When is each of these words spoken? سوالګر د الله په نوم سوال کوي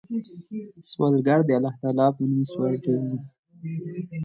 سوالګر 0.89 1.39
د 1.47 1.49
الله 1.89 2.07
په 2.17 2.23
نوم 2.29 2.41
سوال 2.51 2.75
کوي 2.83 3.15